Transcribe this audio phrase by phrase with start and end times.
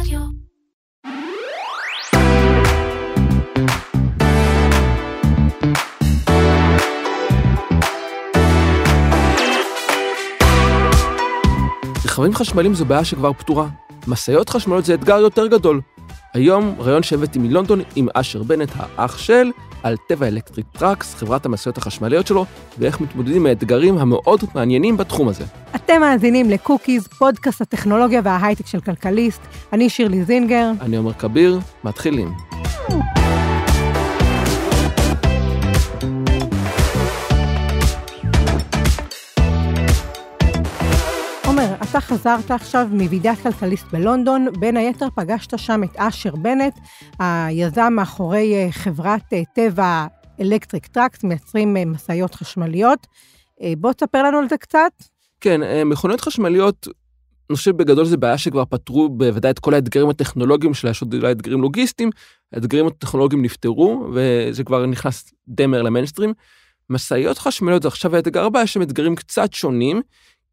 [0.00, 0.20] רדיו.
[12.04, 13.68] רכבים חשמליים זו בעיה שכבר פתורה.
[14.06, 15.80] משאיות חשמליות זה אתגר יותר גדול.
[16.34, 19.50] היום ראיון שהבאתי מלונדון עם אשר בנט, האח של,
[19.86, 22.44] על Tevva Electric Trucks, חברת המשאיות החשמליות שלו,
[22.78, 25.44] ואיך מתמודדים עם האתגרים המאוד מעניינים בתחום הזה.
[25.74, 29.40] אתם מאזינים לקוקיז, פודקאסט הטכנולוגיה וההייטק של כלכליסט.
[29.72, 30.70] אני שירלי זינגר.
[30.80, 32.32] אני עומר כביר, מתחילים.
[32.88, 33.00] עומר,
[41.96, 46.74] אתה חזרת עכשיו מוועידת כלכליסט בלונדון, בין היתר פגשת שם את אשר בנט,
[47.18, 50.06] היזם מאחורי אה, חברת אה, Tevva
[50.40, 53.06] Electric Trucks, מייצרים אה, משאיות חשמליות.
[53.78, 54.92] בוא תספר לנו על זה קצת.
[55.40, 56.88] כן, מכוניות חשמליות,
[57.50, 61.14] אני חושב בגדול זה בעיה שכבר פתרו בוודאי את כל האתגרים הטכנולוגיים שלה, יש עוד
[61.14, 62.10] אולי אתגרים לוגיסטיים,
[62.52, 66.32] האתגרים הטכנולוגיים נפתרו, וזה כבר נכנס די מהר למיינסטרים.
[66.90, 70.02] משאיות חשמליות זה עכשיו האתגר הבא, יש שם אתגרים קצת שונים,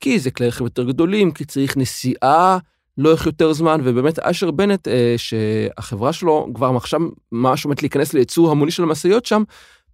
[0.03, 2.57] כי זה כלי רכב יותר גדולים, כי צריך נסיעה
[2.97, 6.99] לאורך יותר זמן, ובאמת אשר בנט, אה, שהחברה שלו כבר עכשיו
[7.31, 9.43] ממש עומדת להיכנס לייצור המוני של המשאיות שם,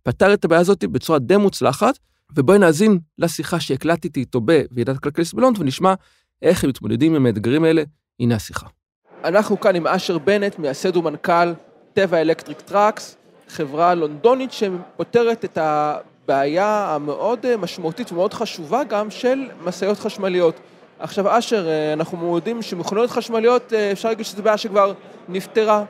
[0.04, 2.00] פתר את הבעיה הזאת בצורה די מוצלחת,
[2.36, 5.94] ובואי נאזין לשיחה שהקלטתי איתו בוועידת הכלכליסט בלונדון, ונשמע
[6.42, 7.84] איך הם מתמודדים עם האתגרים האלה.
[8.20, 8.68] הנה השיחה.
[9.24, 11.54] אנחנו כאן עם אשר בנט, מייסד ומנכ"ל
[11.94, 13.18] Tevva Electric Trucks,
[13.50, 15.58] חברה לונדונית שפותרת את
[16.30, 16.40] ה...
[16.40, 20.60] בעיה המאוד אה, משמעותית ומאוד חשובה גם של משאיות חשמליות.
[21.00, 24.94] עכשיו אשר, אה, אנחנו יודעים שמכוניות חשמליות, אה, אפשר להגיד שזו בעיה שכבר
[25.30, 25.84] נפתרה,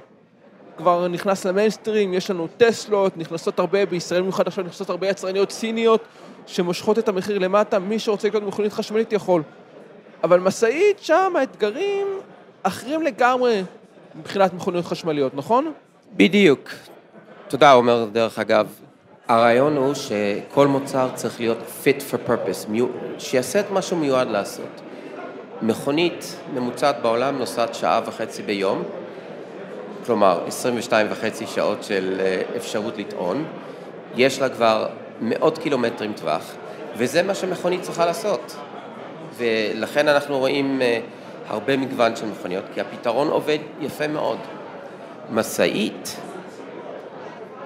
[0.78, 6.04] כבר נכנס למיינסטרים, יש לנו טסלות, נכנסות הרבה, בישראל במיוחד עכשיו נכנסות הרבה יצרניות סיניות
[6.48, 9.44] שמושכות את המחיר למטה, מי שרוצה לקנות מכונית חשמלית יכול.
[10.24, 12.08] אבל משאית, שם האתגרים
[12.64, 13.64] אחרים לגמרי
[14.16, 15.74] מבחינת מכוניות חשמליות, נכון?
[16.14, 16.70] בדיוק.
[17.48, 18.89] תודה, עומר, דרך אגב.
[19.30, 22.72] הרעיון הוא שכל מוצר צריך להיות fit for purpose,
[23.19, 24.81] שיעשה את מה שהוא מיועד לעשות.
[25.62, 28.84] מכונית ממוצעת בעולם נוסעת שעה וחצי ביום,
[30.06, 33.45] כלומר 22 וחצי שעות של אה, אפשרות לטעון,
[34.16, 34.88] יש לה כבר
[35.22, 36.53] מאות קילומטרים טווח,
[36.97, 38.56] וזה מה שמכונית צריכה לעשות.
[39.38, 41.00] ולכן אנחנו רואים אה,
[41.47, 44.38] הרבה מגוון של מכוניות, כי הפתרון עובד יפה מאוד.
[45.31, 46.16] משאית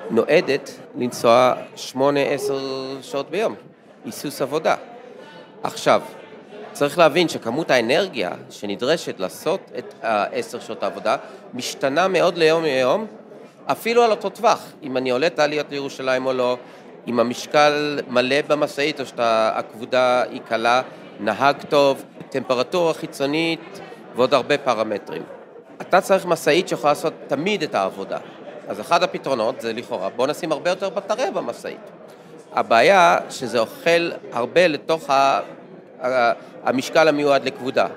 [0.10, 2.60] נועדת לנסוע שמונה, עשר
[3.02, 3.56] שעות ביום,
[4.06, 4.76] היסוס עבודה.
[5.64, 6.02] עכשיו,
[6.72, 11.18] צריך להבין שכמות האנרגיה שנדרשת לעשות את העשר שעות העבודה
[11.54, 13.06] משתנה מאוד ליום ליום,
[13.66, 16.58] אפילו על אותו טווח, אם אני עולה תעליות לירושלים או לא,
[17.08, 20.82] אם המשקל מלא במשאית או שהכבודה היא קלה,
[21.20, 23.80] נהג טוב, טמפרטורה חיצונית
[24.16, 25.24] ועוד הרבה פרמטרים.
[25.82, 28.18] אתה צריך משאית שיכולה לעשות תמיד את העבודה.
[28.74, 31.80] אז אחד הפתרונות זה לכאורה, בוא נשים הרבה יותר בטריה במשאית.
[32.54, 35.10] הבעיה שזה אוכל הרבה לתוך
[36.64, 37.88] המשקל המיועד לכבודה.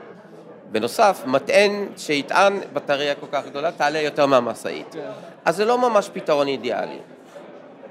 [0.73, 4.95] בנוסף, מטען שיטען בטריה כל כך גדולה תעלה יותר מהמשאית.
[4.95, 4.99] Yeah.
[5.45, 6.99] אז זה לא ממש פתרון אידיאלי.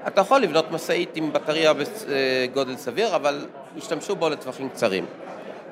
[0.06, 5.06] אתה יכול לבנות משאית עם בטריה בגודל סביר, אבל ישתמשו בו לטווחים קצרים.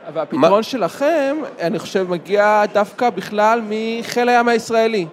[0.09, 0.63] אבל הפתרון ما...
[0.63, 5.07] שלכם, אני חושב, מגיע דווקא בכלל מחיל הים הישראלי.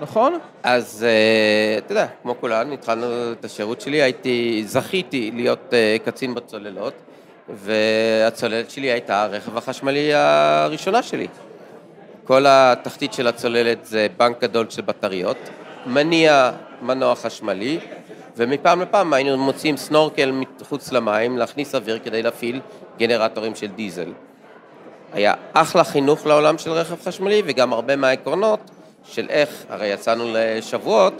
[0.00, 0.38] נכון?
[0.62, 6.34] אז אה, אתה יודע, כמו כולן, התחלנו את השירות שלי, הייתי, זכיתי להיות אה, קצין
[6.34, 6.94] בצוללות,
[7.48, 11.26] והצוללת שלי הייתה הרכב החשמלי הראשונה שלי.
[12.24, 15.36] כל התחתית של הצוללת זה בנק גדול של בטריות,
[15.86, 16.50] מניע
[16.82, 17.78] מנוע חשמלי,
[18.36, 22.60] ומפעם לפעם היינו מוצאים סנורקל מחוץ למים, להכניס אוויר כדי להפעיל
[22.98, 24.12] גנרטורים של דיזל.
[25.12, 28.70] היה אחלה חינוך לעולם של רכב חשמלי וגם הרבה מהעקרונות
[29.08, 31.14] של איך, הרי יצאנו לשבועות,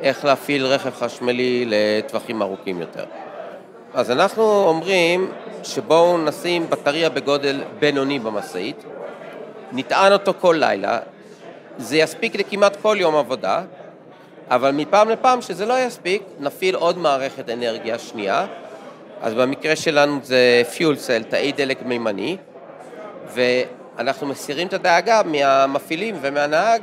[0.00, 3.04] איך להפעיל רכב חשמלי לטווחים ארוכים יותר.
[3.94, 5.30] אז אנחנו אומרים
[5.62, 8.84] שבואו נשים בטריה בגודל בינוני במשאית,
[9.72, 10.98] נטען אותו כל לילה,
[11.78, 13.62] זה יספיק לכמעט כל יום עבודה,
[14.50, 18.46] אבל מפעם לפעם שזה לא יספיק, נפעיל עוד מערכת אנרגיה שנייה,
[19.22, 22.36] אז במקרה שלנו זה פיול סל, תאי דלק מימני,
[23.34, 23.40] ו...
[23.98, 26.82] אנחנו מסירים את הדאגה מהמפעילים ומהנהג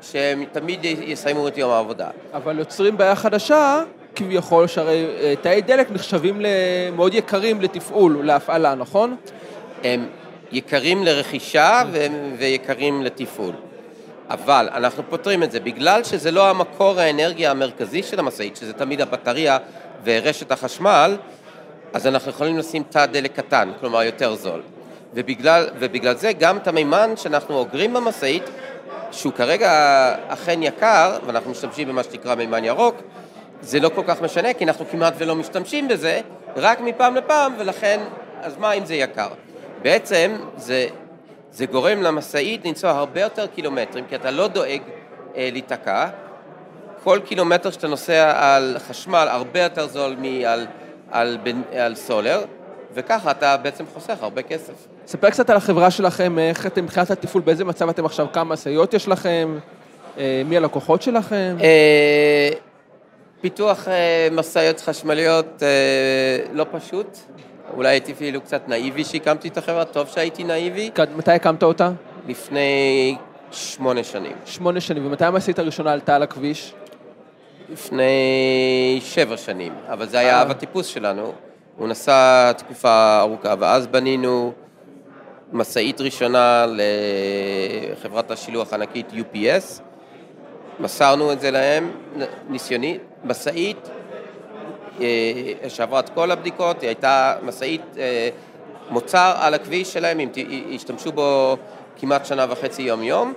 [0.00, 2.08] שהם תמיד יסיימו את יום העבודה.
[2.34, 3.82] אבל יוצרים בעיה חדשה,
[4.14, 6.42] כביכול, שהרי אה, תאי דלק נחשבים
[6.96, 9.16] מאוד יקרים לתפעול, להפעלה, נכון?
[9.84, 10.06] הם
[10.52, 11.82] יקרים לרכישה
[12.38, 13.54] ויקרים לתפעול.
[14.28, 19.00] אבל אנחנו פותרים את זה, בגלל שזה לא המקור האנרגיה המרכזי של המשאית, שזה תמיד
[19.00, 19.58] הבטריה
[20.04, 21.16] ורשת החשמל,
[21.92, 24.62] אז אנחנו יכולים לשים תא דלק קטן, כלומר יותר זול.
[25.14, 28.50] ובגלל, ובגלל זה גם את המימן שאנחנו אוגרים במשאית,
[29.12, 29.70] שהוא כרגע
[30.28, 32.96] אכן יקר, ואנחנו משתמשים במה שנקרא מימן ירוק,
[33.60, 36.20] זה לא כל כך משנה, כי אנחנו כמעט ולא משתמשים בזה,
[36.56, 38.00] רק מפעם לפעם, ולכן,
[38.40, 39.28] אז מה אם זה יקר?
[39.82, 40.86] בעצם זה,
[41.52, 44.80] זה גורם למשאית לנסוע הרבה יותר קילומטרים, כי אתה לא דואג
[45.36, 46.08] אה, להיתקע.
[47.04, 50.66] כל קילומטר שאתה נוסע על חשמל הרבה יותר זול מעל
[51.10, 51.38] על,
[51.70, 52.44] על, על סולר,
[52.94, 54.91] וככה אתה בעצם חוסך הרבה כסף.
[55.06, 58.94] ספר קצת על החברה שלכם, איך אתם מבחינת התפעול, באיזה מצב אתם עכשיו, כמה משאיות
[58.94, 59.58] יש לכם,
[60.18, 61.56] אה, מי הלקוחות שלכם?
[61.62, 62.50] אה,
[63.40, 65.62] פיתוח אה, משאיות חשמליות
[66.52, 67.18] לא פשוט,
[67.76, 70.90] אולי הייתי אפילו קצת נאיבי שהקמתי את החברה, טוב שהייתי נאיבי.
[71.16, 71.90] מתי הקמת אותה?
[72.28, 73.16] לפני
[73.50, 74.32] שמונה שנים.
[74.44, 76.74] שמונה שנים, ומתי המשאית הראשונה עלתה על הכביש?
[77.72, 81.32] לפני שבע שנים, אבל זה היה אב הטיפוס שלנו.
[81.76, 84.52] הוא נסע תקופה ארוכה, ואז בנינו
[85.52, 86.66] משאית ראשונה
[87.92, 89.82] לחברת השילוח הענקית UPS,
[90.80, 91.90] מסרנו את זה להם,
[92.48, 93.88] ניסיוני, משאית
[95.00, 95.06] אה,
[95.68, 98.28] שעברה את כל הבדיקות, היא הייתה משאית אה,
[98.90, 100.28] מוצר על הכביש שלהם, הם
[100.74, 101.56] השתמשו בו
[101.96, 103.32] כמעט שנה וחצי יום-יום.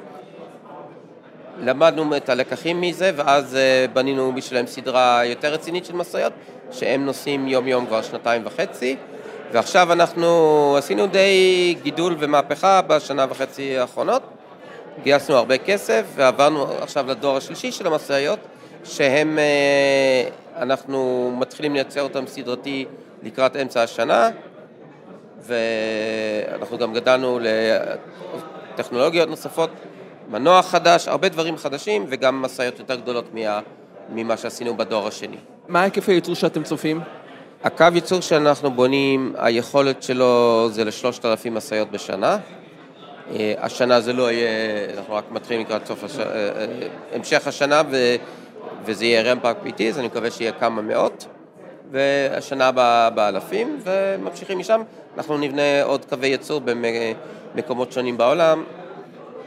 [1.60, 6.34] למדנו את הלקחים מזה, ואז אה, בנינו בשבילם סדרה יותר רצינית של משאיות,
[6.72, 8.96] שהם נוסעים יום-יום כבר שנתיים וחצי,
[9.52, 14.24] ועכשיו אנחנו עשינו די גידול ומהפכה בשנה וחצי האחרונות.
[15.04, 18.40] גייסנו הרבה כסף ועברנו עכשיו לדור השלישי של המשאיות,
[18.84, 20.30] שהם, אה,
[20.62, 22.86] אנחנו מתחילים לייצר אותם סדרתי
[23.24, 24.30] לקראת אמצע השנה,
[25.40, 27.40] ואנחנו גם גדלנו
[28.74, 29.70] לטכנולוגיות נוספות
[30.30, 33.60] מנוע חדש, הרבה דברים חדשים, וגם משאיות יותר גדולות מה,
[34.10, 35.38] ממה שעשינו בדור השני.
[35.68, 37.02] מה היקף הייצור שאתם צופים?
[37.66, 42.38] הקו ייצור שאנחנו בונים, היכולת שלו זה לשלושת אלפים משאיות בשנה.
[43.32, 44.50] אה, השנה זה לא יהיה,
[44.98, 46.20] אנחנו רק מתחילים לקראת סוף הש...
[46.20, 46.66] אה, אה,
[47.14, 48.16] המשך השנה ו...
[48.86, 51.26] וזה יהיה רמפאק איטי, אז אני מקווה שיהיה כמה מאות.
[51.92, 54.82] והשנה הבאה באלפים, וממשיכים משם.
[55.18, 56.62] אנחנו נבנה עוד קווי ייצור
[57.56, 58.64] במקומות שונים בעולם,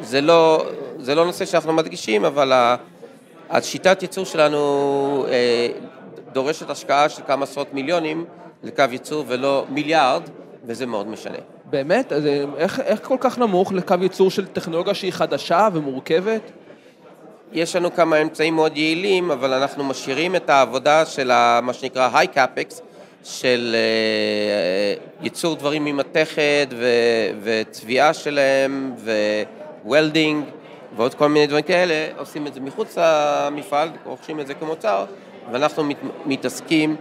[0.01, 0.67] זה לא,
[0.99, 2.53] זה לא נושא שאנחנו מדגישים, אבל
[3.51, 5.27] השיטת ייצור שלנו
[6.39, 8.25] דורשת השקעה של כמה עשרות מיליונים
[8.63, 10.23] לקו ייצור ולא מיליארד,
[10.65, 11.39] וזה מאוד משנה.
[11.65, 12.13] באמת?
[12.13, 16.41] אז אה, איך, איך כל כך נמוך לקו ייצור של טכנולוגיה שהיא חדשה ומורכבת?
[17.53, 21.29] יש לנו כמה אמצעים מאוד יעילים, אבל אנחנו משאירים את העבודה של
[21.63, 22.83] מה שנקרא high capex,
[23.25, 26.69] של אה, ייצור דברים ממתכת
[27.43, 28.95] וצביעה שלהם.
[29.85, 30.45] welding
[30.97, 35.05] ועוד כל מיני דברים כאלה, עושים את זה מחוץ למפעל, רוכשים את זה כמוצר,
[35.53, 35.97] ואנחנו מת,
[36.27, 36.97] מתעסקים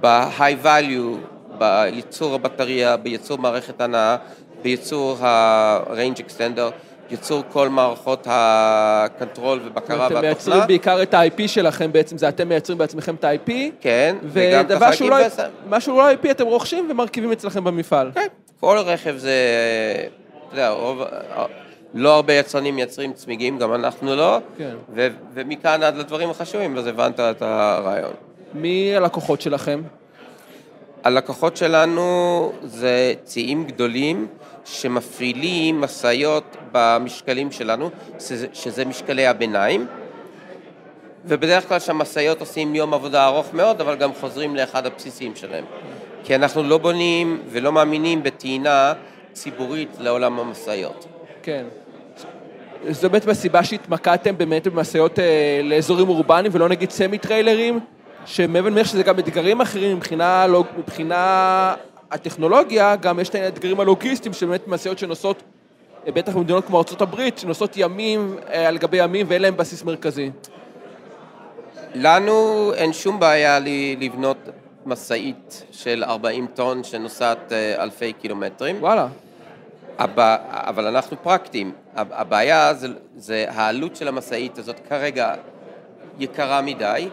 [0.00, 1.16] ב-high value,
[1.58, 4.16] בייצור הבטריה, בייצור מערכת הנעה,
[4.62, 6.70] בייצור ה-range extender,
[7.10, 10.18] ייצור כל מערכות ה control ובקרה והתוכנה.
[10.18, 13.50] אתם מייצרים בעיקר את ה-IP שלכם בעצם, זה אתם מייצרים בעצמכם את ה-IP.
[13.80, 15.12] כן, וגם את החלקים.
[15.12, 18.10] ודבר שהוא לא IP אתם רוכשים ומרכיבים אצלכם במפעל.
[18.14, 18.26] כן,
[18.60, 19.34] כל רכב זה,
[20.48, 20.74] אתה יודע.
[21.94, 24.74] לא הרבה יצרנים מייצרים צמיגים, גם אנחנו לא, כן.
[24.94, 28.12] ו- ומכאן עד לדברים החשובים, אז הבנת את הרעיון.
[28.54, 29.82] מי הלקוחות שלכם?
[31.04, 34.26] הלקוחות שלנו זה ציים גדולים
[34.64, 37.90] שמפעילים משאיות במשקלים שלנו,
[38.52, 39.86] שזה משקלי הביניים,
[41.24, 45.64] ובדרך כלל שהמשאיות עושים יום עבודה ארוך מאוד, אבל גם חוזרים לאחד הבסיסים שלהם.
[46.24, 48.92] כי אנחנו לא בונים ולא מאמינים בטעינה
[49.32, 51.06] ציבורית לעולם המשאיות.
[51.48, 51.64] כן.
[52.90, 57.80] זו באמת הסיבה שהתמקדתם באמת במשאיות אה, לאזורים אורבניים ולא נגיד סמי טריילרים,
[58.26, 61.74] שמעבר לכך שזה גם אתגרים אחרים מבחינה, לא, מבחינה
[62.10, 65.42] הטכנולוגיה, גם יש את האתגרים הלוגיסטיים שבאמת משאיות שנוסעות,
[66.06, 70.30] אה, בטח במדינות כמו ארה"ב, שנוסעות ימים אה, על גבי ימים ואין להם בסיס מרכזי.
[71.94, 73.58] לנו אין שום בעיה
[74.00, 74.38] לבנות
[74.86, 78.76] משאית של 40 טון שנוסעת אה, אלפי קילומטרים.
[78.80, 79.08] וואלה.
[79.98, 81.72] אבל אנחנו פרקטיים.
[81.94, 85.34] הבעיה זה, זה העלות של המשאית הזאת כרגע
[86.18, 87.08] יקרה מדי,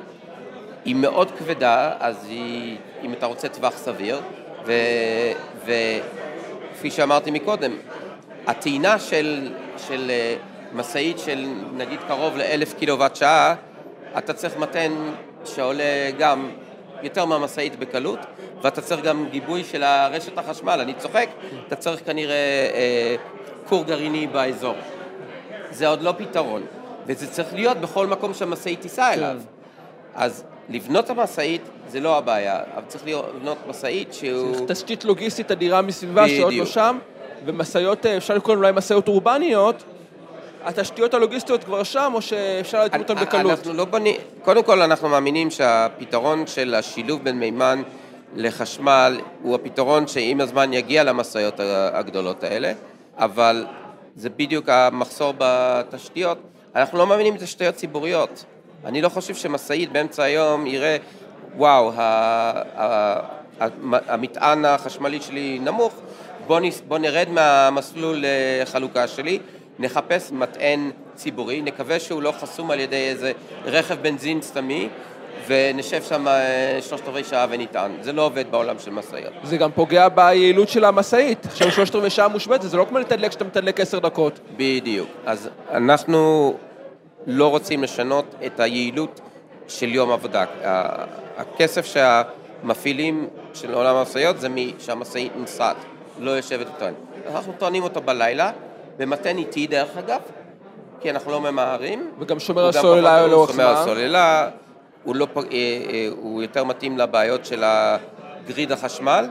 [0.86, 4.22] היא מאוד כבדה, אז היא, אם אתה רוצה טווח סביר,
[5.66, 7.72] וכפי שאמרתי מקודם,
[8.48, 10.36] הטעינה של, של אה,
[10.74, 13.56] משאית של נגיד קרוב לאלף קילוואט שעה,
[14.18, 14.92] אתה צריך מתן
[15.46, 16.52] שעולה גם
[17.02, 18.20] יותר מהמשאית בקלות,
[18.62, 21.30] ואתה צריך גם גיבוי של הרשת החשמל, אני צוחק,
[21.68, 22.36] אתה צריך כנראה
[22.74, 23.16] אה,
[23.70, 24.76] כור גרעיני באזור.
[25.72, 26.62] זה עוד לא פתרון,
[27.08, 29.38] וזה צריך להיות בכל מקום שהמשאית תיסע אליו.
[30.16, 34.56] אז לבנות המשאית זה לא הבעיה, אבל צריך לבנות משאית שהוא...
[34.56, 36.98] צריך תשתית לוגיסטית אדירה מסביבה שעוד לא שם.
[37.46, 39.84] ומשאיות, אפשר לקרוא אולי משאיות אורבניות,
[40.66, 43.52] התשתיות הלוגיסטיות כבר שם, או שאפשר להתמודד אותן בקלות?
[43.60, 47.82] אנחנו לא בונים, קודם כל אנחנו מאמינים שהפתרון של השילוב בין מימן
[48.36, 51.60] לחשמל הוא הפתרון שעם הזמן יגיע למשאיות
[51.94, 52.74] הגדולות האלה,
[53.18, 53.66] אבל
[54.16, 56.38] זה בדיוק המחסור בתשתיות.
[56.76, 58.46] אנחנו לא מאמינים בתשתיות ציבוריות.
[58.86, 60.98] אני לא חושב שמשאית באמצע היום יראה,
[61.58, 61.92] וואו,
[63.90, 65.94] המטען החשמלי שלי נמוך,
[66.88, 68.24] בוא, נרד מהמסלול
[68.66, 69.40] חלוקה שלי,
[69.80, 73.32] נחפש מטען ציבורי, נקווה שהוא לא חסום על ידי איזה
[73.66, 74.90] רכב בנזין סתמי,
[75.48, 77.92] ונשב שם אה, שלושת רבעי שעה ונטען.
[78.02, 79.34] זה לא עובד בעולם של משאיות.
[79.44, 81.46] זה גם פוגע ביעילות של המשאית.
[81.46, 84.40] עכשיו שלושת רבעי שעה מושבתת, זה לא כמו לתדלק שאתה מתדלק עשר דקות.
[84.58, 85.10] בדיוק.
[85.26, 86.54] אז אנחנו
[87.28, 89.22] לא רוצים לשנות את היעילות
[89.68, 90.46] של יום עבודה.
[91.38, 94.48] הכסף שהמפעילים של עולם המשאיות זה
[94.80, 95.76] שהמשאית נוסעת,
[96.20, 96.94] לא יושבת וטוען.
[97.32, 98.52] אנחנו טוענים אותו בלילה,
[98.98, 100.22] במתן איטי דרך אגב,
[101.02, 102.12] כי אנחנו לא ממהרים.
[102.20, 103.64] וגם שומר על סוללה לאורך זמן.
[103.64, 104.50] שומר על סוללה,
[105.06, 109.30] הוא, לא, אה, אה, הוא יותר מתאים לבעיות של הגריד החשמל,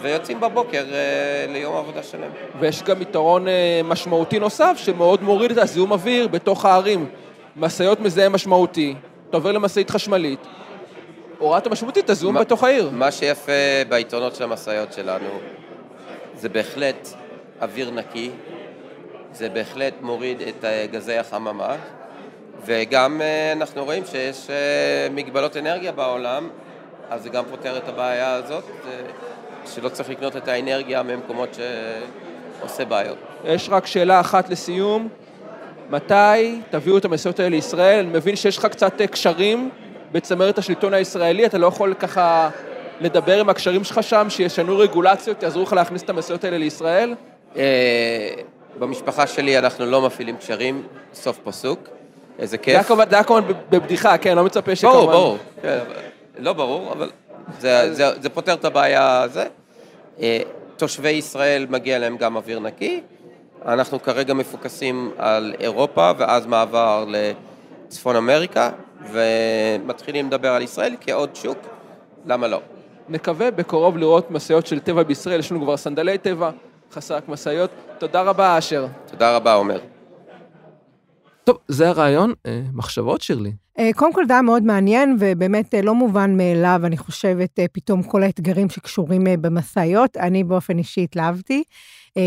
[0.00, 2.30] ויוצאים בבוקר אה, ליום עבודה שלם.
[2.60, 3.46] ויש גם יתרון
[3.84, 7.08] משמעותי נוסף, שמאוד מוריד את הזיהום אוויר בתוך הערים.
[7.56, 8.94] משאיות מזהם משמעותי,
[9.28, 10.40] אתה עובר למשאית חשמלית,
[11.38, 12.90] הורדת משמעותית את הזיהום בתוך העיר.
[12.92, 13.52] מה שיפה
[13.88, 15.28] ביתרונות של המשאיות שלנו,
[16.34, 17.08] זה בהחלט
[17.62, 18.30] אוויר נקי,
[19.32, 21.76] זה בהחלט מוריד את גזי החממה,
[22.68, 26.48] וגם אה, אנחנו רואים שיש אה, מגבלות אנרגיה בעולם,
[27.10, 28.92] אז זה גם פותר את הבעיה הזאת, אה,
[29.66, 31.58] שלא צריך לקנות את האנרגיה ממקומות
[32.60, 33.18] שעושה בעיות.
[33.44, 35.08] יש רק שאלה אחת לסיום,
[35.90, 37.98] מתי תביאו את המסעות האלה לישראל?
[37.98, 39.70] אני מבין שיש לך קצת קשרים
[40.12, 42.50] בצמרת השלטון הישראלי, אתה לא יכול ככה
[43.00, 47.14] לדבר עם הקשרים שלך שם, שישנו רגולציות, יעזרו לך להכניס את המסעות האלה לישראל?
[48.78, 50.82] במשפחה שלי אנחנו לא מפעילים קשרים,
[51.14, 51.97] סוף פסוק.
[52.38, 52.88] איזה כיף.
[52.88, 55.12] זה היה כמובן בבדיחה, כן, לא מצפה שכמובן...
[55.12, 55.78] ברור, ברור.
[56.38, 57.10] לא ברור, אבל
[57.58, 59.40] זה, פותר את הבעיה הזו.
[60.20, 60.40] אה,
[60.76, 63.00] תושבי ישראל מגיע להם גם אוויר נקי.
[63.66, 68.70] אנחנו כרגע מפוקסים על אירופה ואז מעבר לצפון אמריקה,
[69.12, 71.58] ומתחילים לדבר על ישראל כעוד שוק,
[72.26, 72.60] למה לא?
[73.08, 76.50] נקווה בקרוב לראות משאיות של טבע בישראל, יש לנו כבר סנדלי טבע,
[76.92, 77.70] חסק משאיות.
[77.98, 78.86] תודה רבה, אשר.
[79.10, 79.78] תודה רבה, עומר.
[81.48, 82.32] טוב, זה הרעיון.
[82.46, 83.52] אה, מחשבות, שירלי?
[83.78, 88.02] אה, קודם כל, זה היה מאוד מעניין, ובאמת אה, לא מובן מאליו, אני חושבת, פתאום
[88.02, 90.16] כל האתגרים שקשורים במשאיות.
[90.16, 91.62] אני באופן אישי התלהבתי.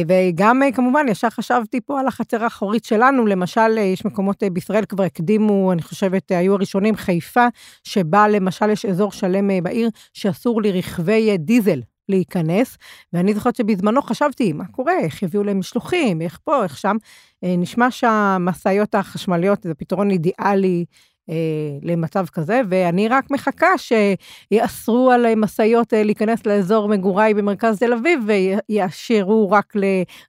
[0.07, 5.71] וגם כמובן, ישר חשבתי פה על החצר האחורית שלנו, למשל, יש מקומות בישראל כבר הקדימו,
[5.71, 7.47] אני חושבת, היו הראשונים, חיפה,
[7.83, 11.79] שבה למשל יש אזור שלם בעיר שאסור לרכבי דיזל
[12.09, 12.77] להיכנס,
[13.13, 16.97] ואני זוכרת שבזמנו חשבתי, מה קורה, איך יביאו להם משלוחים, איך פה, איך שם.
[17.43, 20.85] אה, נשמע שהמשאיות החשמליות זה פתרון אידיאלי
[21.29, 21.35] אה,
[21.81, 28.19] למצב כזה, ואני רק מחכה שיאסרו על משאיות אה, להיכנס לאזור מגוריי במרכז תל אביב,
[28.27, 29.73] ויאשרו רק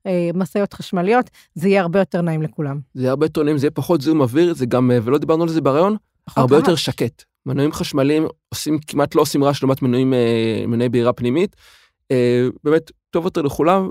[0.07, 2.81] למשאיות חשמליות, זה יהיה הרבה יותר נעים לכולם.
[2.95, 5.49] זה יהיה הרבה יותר נעים, זה יהיה פחות זיהום אוויר, זה גם, ולא דיברנו על
[5.49, 5.97] זה ברעיון,
[6.37, 7.32] הרבה יותר שקט.
[7.47, 11.57] מנועים חשמליים עושים, כמעט לא עושים רעש לעומת מנועים, אה, מנועי בעירה פנימית.
[12.11, 13.91] אה, באמת, טוב יותר לכולם.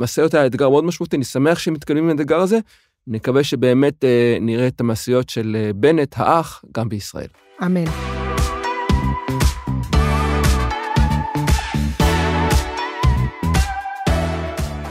[0.00, 2.58] משאיות היה אתגר מאוד משמעותי, אני שמח שהם מתקדמים עם האתגר הזה.
[3.06, 7.28] נקווה שבאמת אה, נראה את המשאיות של בנט, האח, גם בישראל.
[7.66, 7.84] אמן.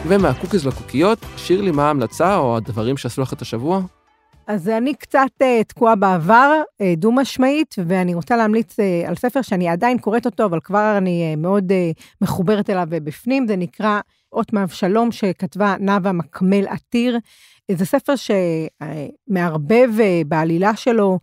[0.08, 3.82] ומהקוקיז לקוקיות, שירלי, מה ההמלצה או הדברים שעשו לך את השבוע?
[4.48, 9.70] אז אני קצת אה, תקועה בעבר, אה, דו-משמעית, ואני רוצה להמליץ אה, על ספר שאני
[9.70, 14.00] עדיין קוראת אותו, אבל כבר אני אה, מאוד אה, מחוברת אליו בפנים, זה נקרא
[14.34, 17.20] אות מאבשלום, שכתבה נאוה מקמל עתיר.
[17.72, 19.90] זה ספר שמערבב
[20.28, 21.20] בעלילה שלו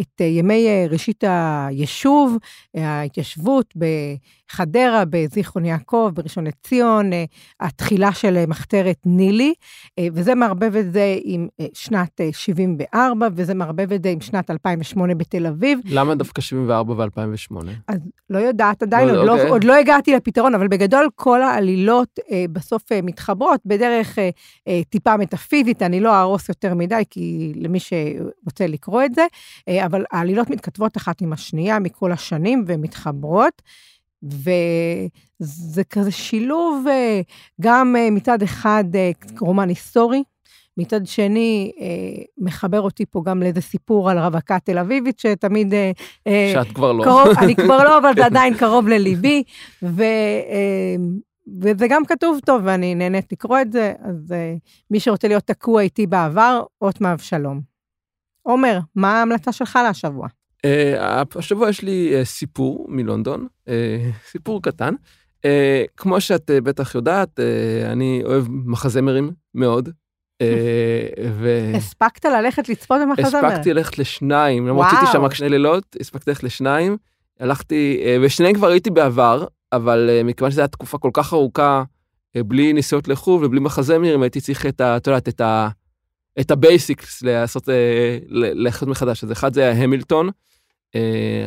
[0.00, 2.36] את ימי ראשית היישוב,
[2.74, 7.10] ההתיישבות בחדרה, בזיכרון יעקב, בראשון לציון,
[7.60, 9.54] התחילה של מחתרת נילי,
[10.12, 15.46] וזה מערבב את זה עם שנת 74, וזה מערבב את זה עם שנת 2008 בתל
[15.46, 15.80] אביב.
[15.84, 17.56] למה דווקא 74 ו-2008?
[17.88, 17.98] אז
[18.30, 19.44] לא יודעת עדיין, לא, עוד, אוקיי.
[19.44, 22.18] לא, עוד לא הגעתי לפתרון, אבל בגדול כל העלילות
[22.52, 24.18] בסוף מתחברות בדרך
[24.88, 29.26] טיפה מטאפיזית, אני לא אהרוס יותר מדי, כי למי שרוצה לקרוא את זה.
[29.68, 33.62] אה, אבל העלילות מתכתבות אחת עם השנייה מכל השנים ומתחברות.
[34.22, 37.20] וזה כזה שילוב אה,
[37.60, 38.84] גם אה, מצד אחד
[39.40, 40.22] רומן היסטורי,
[40.76, 41.72] מצד שני,
[42.38, 45.74] מחבר אותי פה גם לאיזה סיפור על רווקה תל אביבית, שתמיד...
[46.52, 47.04] שאת כבר לא.
[47.04, 49.42] קרוב, אני כבר לא, אבל זה עדיין קרוב לליבי.
[51.62, 54.34] וזה גם כתוב טוב, ואני נהנית לקרוא את זה, אז
[54.90, 57.77] מי שרוצה להיות תקוע איתי בעבר, אות מאבשלום.
[58.48, 60.28] עומר, מה ההמלצה שלך להשבוע?
[60.56, 63.70] Uh, השבוע יש לי uh, סיפור מלונדון, uh,
[64.30, 64.94] סיפור קטן.
[65.36, 65.40] Uh,
[65.96, 69.88] כמו שאת uh, בטח יודעת, uh, אני אוהב מחזמרים מאוד.
[71.32, 71.72] ו...
[71.74, 73.46] הספקת ללכת לצפות במחזמר?
[73.46, 76.96] הספקתי ללכת לשניים, למרות שהייתי שם רק שני לילות, הספקתי ללכת לשניים.
[77.40, 81.82] הלכתי, ושניהם כבר הייתי בעבר, אבל מכיוון שזו הייתה תקופה כל כך ארוכה,
[82.36, 84.96] בלי נסיעות לחו"ל ובלי מחזמרים, הייתי צריך את ה...
[84.96, 85.68] את יודעת, את ה...
[86.40, 87.68] את ה basics לעשות,
[88.28, 89.24] ללכת מחדש.
[89.24, 90.30] אז אחד זה היה המילטון,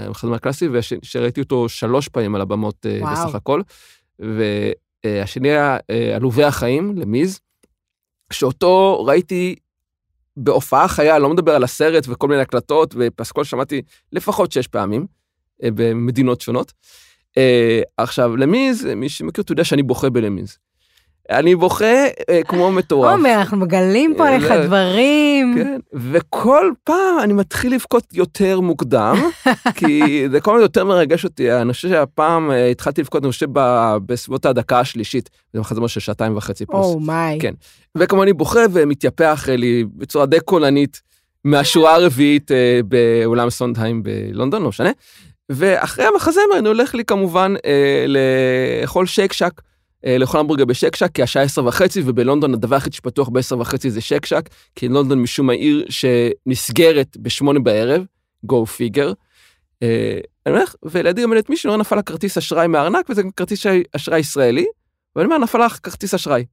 [0.06, 3.28] המחזמר הקלאסי, ושראיתי אותו שלוש פעמים על הבמות וואו.
[3.28, 3.62] בסך הכל.
[4.20, 5.78] והשני היה
[6.16, 7.40] עלובי החיים, למיז,
[8.34, 9.56] שאותו ראיתי
[10.38, 13.82] בהופעה חיה, לא מדבר על הסרט וכל מיני הקלטות, ופסקול שמעתי
[14.12, 15.06] לפחות שש פעמים
[15.64, 16.74] במדינות שונות.
[17.98, 20.58] עכשיו, למיז, מי שמכיר, אתה יודע שאני בוכה בלמיז.
[21.30, 23.12] אני בוכה אה, כמו מטורף.
[23.12, 25.56] עומר, אנחנו מגלים פה עליך אה, דברים.
[25.56, 29.16] כן, וכל פעם אני מתחיל לבכות יותר מוקדם,
[29.78, 31.54] כי זה כל הזמן יותר מרגש אותי.
[31.54, 33.48] אני חושב שהפעם אה, התחלתי לבכות, אני חושב,
[34.06, 35.30] בסביבות הדקה השלישית.
[35.54, 36.86] זה מחזמר של שעתיים וחצי פלוס.
[36.86, 37.40] אומיי.
[37.42, 37.54] כן.
[37.98, 41.02] וכמו אני בוכה ומתייפח לי בצורה די קולנית
[41.46, 42.52] מהשורה הרביעית
[42.86, 44.92] באולם סונדהיים בלונדון, לא משנה.
[45.50, 47.54] ואחרי המחזמר אני הולך לי כמובן
[48.84, 49.62] לאכול שייק שק.
[50.06, 54.02] אה, לאכול המבורגר בשקשק, כי השעה עשר וחצי, ובלונדון הדבר היחיד שפתוח בעשר וחצי זה
[54.02, 58.06] שקשק, כי לונדון משום העיר שנסגרת בשמונה בערב,
[58.46, 59.14] go figure.
[59.84, 63.66] אה, אני הולך, ולידי עומדת מישהו, נפל לה כרטיס אשראי מהארנק, וזה כרטיס
[63.96, 64.66] אשראי ישראלי,
[65.16, 66.46] ואני אומר, נפל לך כרטיס אשראי.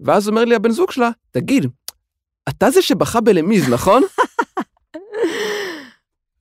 [0.00, 1.66] ואז אומר לי הבן זוג שלה, תגיד,
[2.48, 4.02] אתה זה שבכה בלמיז, נכון?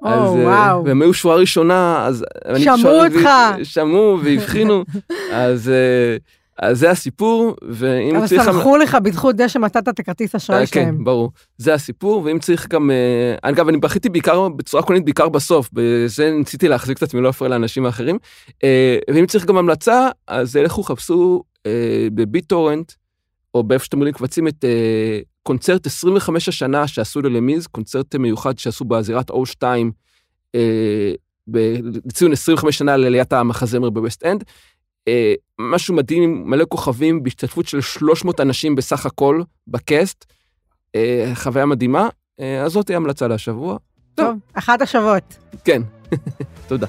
[0.06, 0.86] אז, אה, וואו.
[0.86, 2.26] והם היו שורה ראשונה, אז...
[2.58, 3.30] שמעו אותך.
[3.64, 4.84] שמעו והבחינו,
[5.32, 5.70] אז...
[5.70, 6.18] אה,
[6.60, 8.42] אז זה הסיפור, ואם צריך...
[8.42, 10.98] אבל סלחו לך בזכות זה שמצאת את הכרטיס אשראי אה, שלהם.
[10.98, 11.32] כן, ברור.
[11.58, 12.92] זה הסיפור, ואם צריך גם...
[13.42, 17.50] אגב, אני בכיתי בעיקר, בצורה קולנית בעיקר בסוף, בזה ניסיתי להחזיק את עצמי, לא להפריע
[17.50, 18.18] לאנשים האחרים.
[19.14, 21.44] ואם צריך גם המלצה, אז לכו חפשו
[22.14, 22.92] בביטורנט,
[23.56, 24.66] או באיפה שאתם רואים קבצים את
[25.48, 29.64] קונצרט 25 השנה שעשו ללמיז, קונצרט מיוחד שעשו בזירת O2,
[30.56, 31.12] אה,
[32.06, 34.44] לציון 25 שנה לעליית המחזמר בווסט אנד.
[35.08, 40.26] אה, משהו מדהים, מלא כוכבים, בהשתתפות של 300 אנשים בסך הכל ב cast.
[40.96, 43.78] אה, חוויה מדהימה, אה, אז זאת המלצה להשבוע.
[44.16, 45.38] טוב, אחת השבועות.
[45.66, 45.82] כן,
[46.68, 46.88] תודה.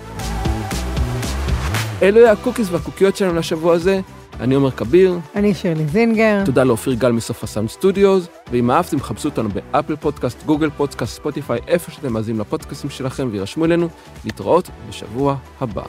[2.02, 4.00] אלו הקוקיס והקוקיות שלנו לשבוע הזה.
[4.40, 5.18] אני עומר כביר.
[5.36, 6.42] אני שירלי זינגר.
[6.44, 10.70] תודה לאופיר גל מסוף ה Sound Studios, ואם אהבתם, חפשו אותנו ב Apple Podcast, Google
[10.70, 13.88] Podcast, Spotify, איפה שאתם מאזינים לפודקאסטים שלכם, וירשמו אלינו
[14.24, 15.82] להתראות בשבוע הבא.